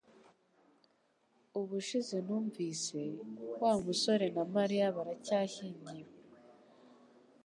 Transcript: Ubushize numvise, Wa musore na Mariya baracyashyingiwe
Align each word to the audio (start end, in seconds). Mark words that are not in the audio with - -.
Ubushize 1.59 2.17
numvise, 2.25 3.01
Wa 3.61 3.73
musore 3.83 4.27
na 4.35 4.43
Mariya 4.55 4.85
baracyashyingiwe 4.95 6.13